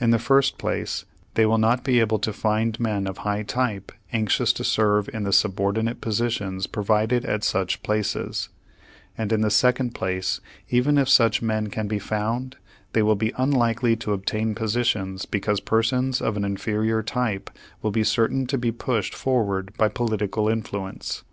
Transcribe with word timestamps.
In 0.00 0.10
the 0.10 0.20
first 0.20 0.58
place, 0.58 1.06
they 1.34 1.44
will 1.44 1.58
not 1.58 1.82
be 1.82 1.98
able 1.98 2.20
to 2.20 2.32
find 2.32 2.78
men 2.78 3.08
of 3.08 3.18
a 3.18 3.20
high 3.22 3.42
type 3.42 3.90
anxious 4.12 4.52
to 4.52 4.62
serve 4.62 5.10
in 5.12 5.24
the 5.24 5.32
subordinate 5.32 6.00
positions 6.00 6.68
provided 6.68 7.24
at 7.24 7.42
such 7.42 7.82
places; 7.82 8.48
and 9.18 9.32
in 9.32 9.40
the 9.40 9.50
second 9.50 9.92
place, 9.92 10.40
even 10.68 10.96
if 10.96 11.08
such 11.08 11.42
men 11.42 11.66
can 11.66 11.88
be 11.88 11.98
found, 11.98 12.58
they 12.92 13.02
will 13.02 13.16
be 13.16 13.32
unlikely 13.36 13.96
to 13.96 14.12
obtain 14.12 14.54
positions 14.54 15.24
because 15.26 15.58
persons 15.58 16.20
of 16.20 16.36
an 16.36 16.44
inferior 16.44 17.02
type 17.02 17.50
will 17.82 17.90
be 17.90 18.04
certain 18.04 18.46
to 18.46 18.56
be 18.56 18.70
pushed 18.70 19.16
forward 19.16 19.76
by 19.76 19.88
political 19.88 20.48
influence. 20.48 21.24